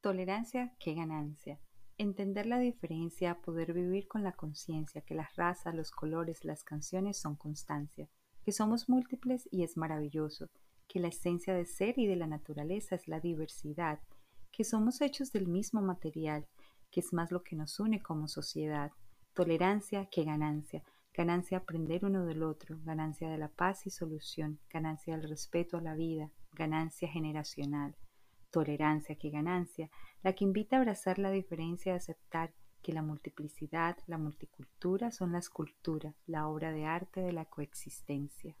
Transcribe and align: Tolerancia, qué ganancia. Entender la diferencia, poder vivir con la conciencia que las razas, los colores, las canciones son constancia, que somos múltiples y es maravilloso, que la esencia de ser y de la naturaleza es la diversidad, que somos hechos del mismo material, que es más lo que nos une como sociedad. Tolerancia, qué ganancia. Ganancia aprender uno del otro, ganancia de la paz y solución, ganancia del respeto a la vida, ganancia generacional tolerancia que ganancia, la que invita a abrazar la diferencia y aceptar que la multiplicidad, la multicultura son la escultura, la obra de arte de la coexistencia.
Tolerancia, 0.00 0.72
qué 0.78 0.94
ganancia. 0.94 1.58
Entender 1.98 2.46
la 2.46 2.58
diferencia, 2.58 3.40
poder 3.40 3.72
vivir 3.72 4.06
con 4.06 4.22
la 4.22 4.32
conciencia 4.32 5.00
que 5.00 5.14
las 5.14 5.34
razas, 5.34 5.74
los 5.74 5.90
colores, 5.90 6.44
las 6.44 6.62
canciones 6.62 7.18
son 7.18 7.36
constancia, 7.36 8.08
que 8.44 8.52
somos 8.52 8.88
múltiples 8.88 9.48
y 9.50 9.64
es 9.64 9.76
maravilloso, 9.76 10.48
que 10.86 11.00
la 11.00 11.08
esencia 11.08 11.54
de 11.54 11.64
ser 11.64 11.98
y 11.98 12.06
de 12.06 12.16
la 12.16 12.26
naturaleza 12.26 12.94
es 12.94 13.08
la 13.08 13.20
diversidad, 13.20 13.98
que 14.52 14.62
somos 14.62 15.00
hechos 15.00 15.32
del 15.32 15.48
mismo 15.48 15.80
material, 15.80 16.46
que 16.90 17.00
es 17.00 17.12
más 17.12 17.32
lo 17.32 17.42
que 17.42 17.56
nos 17.56 17.80
une 17.80 18.02
como 18.02 18.28
sociedad. 18.28 18.92
Tolerancia, 19.32 20.08
qué 20.10 20.24
ganancia. 20.24 20.82
Ganancia 21.14 21.58
aprender 21.58 22.04
uno 22.04 22.26
del 22.26 22.42
otro, 22.42 22.78
ganancia 22.84 23.30
de 23.30 23.38
la 23.38 23.48
paz 23.48 23.86
y 23.86 23.90
solución, 23.90 24.60
ganancia 24.70 25.16
del 25.16 25.28
respeto 25.28 25.78
a 25.78 25.82
la 25.82 25.94
vida, 25.94 26.30
ganancia 26.52 27.08
generacional 27.08 27.96
tolerancia 28.56 29.16
que 29.16 29.28
ganancia, 29.28 29.90
la 30.22 30.32
que 30.32 30.44
invita 30.44 30.76
a 30.76 30.78
abrazar 30.78 31.18
la 31.18 31.30
diferencia 31.30 31.92
y 31.92 31.96
aceptar 31.96 32.54
que 32.80 32.94
la 32.94 33.02
multiplicidad, 33.02 33.98
la 34.06 34.16
multicultura 34.16 35.10
son 35.10 35.32
la 35.32 35.40
escultura, 35.40 36.14
la 36.26 36.48
obra 36.48 36.72
de 36.72 36.86
arte 36.86 37.20
de 37.20 37.34
la 37.34 37.44
coexistencia. 37.44 38.56